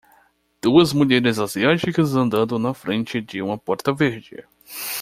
duas 0.59 0.91
mulheres 0.93 1.37
asiáticas 1.37 2.15
andando 2.15 2.57
na 2.57 2.73
frente 2.73 3.21
de 3.21 3.39
uma 3.39 3.55
porta 3.55 3.93
verde 3.93 4.43